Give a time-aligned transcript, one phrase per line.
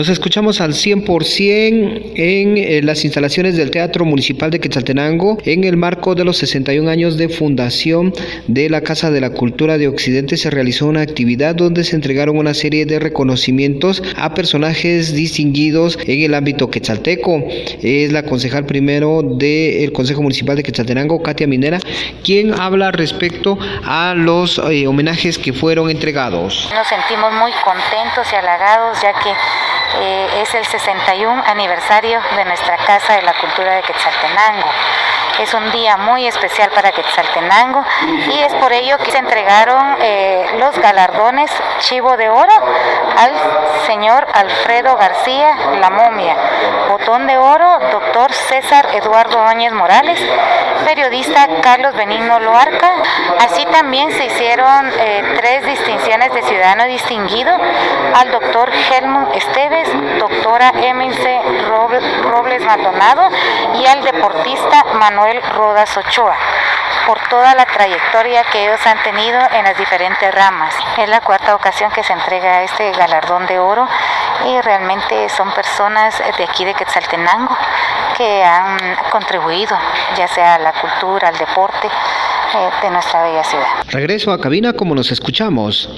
[0.00, 5.76] Nos escuchamos al 100% en eh, las instalaciones del Teatro Municipal de Quetzaltenango en el
[5.76, 8.14] marco de los 61 años de fundación
[8.46, 10.38] de la Casa de la Cultura de Occidente.
[10.38, 16.22] Se realizó una actividad donde se entregaron una serie de reconocimientos a personajes distinguidos en
[16.22, 17.44] el ámbito quetzalteco.
[17.82, 21.78] Es la concejal primero del Consejo Municipal de Quetzaltenango, Katia Minera,
[22.24, 26.70] quien habla respecto a los eh, homenajes que fueron entregados.
[26.74, 29.28] Nos sentimos muy contentos y halagados ya que
[29.96, 34.68] eh, es el 61 aniversario de nuestra Casa de la Cultura de Quetzaltenango.
[35.40, 37.84] Es un día muy especial para Quetzaltenango
[38.32, 42.52] y es por ello que se entregaron eh, los galardones Chivo de Oro
[43.16, 43.32] al
[43.90, 46.36] señor Alfredo García La Momia,
[46.90, 50.20] Botón de Oro, doctor César Eduardo Óñez Morales,
[50.86, 52.92] periodista Carlos Benigno Loarca.
[53.40, 57.52] Así también se hicieron eh, tres distinciones de ciudadano distinguido.
[58.14, 59.88] Al doctor Helmut Esteves,
[60.20, 61.40] doctora Emilce
[62.22, 63.28] Robles Maldonado.
[63.74, 66.36] Y al deportista Manuel Rodas Ochoa
[67.06, 70.74] por toda la trayectoria que ellos han tenido en las diferentes ramas.
[70.98, 73.86] Es la cuarta ocasión que se entrega este galardón de oro
[74.46, 77.56] y realmente son personas de aquí de Quetzaltenango
[78.16, 78.78] que han
[79.10, 79.76] contribuido
[80.16, 83.66] ya sea a la cultura, al deporte eh, de nuestra bella ciudad.
[83.88, 85.88] Regreso a cabina como nos escuchamos.